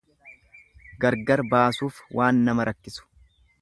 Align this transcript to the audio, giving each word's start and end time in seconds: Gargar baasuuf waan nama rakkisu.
Gargar 1.05 1.45
baasuuf 1.53 2.03
waan 2.19 2.45
nama 2.51 2.71
rakkisu. 2.73 3.11